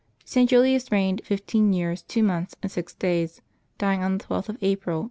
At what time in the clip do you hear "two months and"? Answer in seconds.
2.01-2.71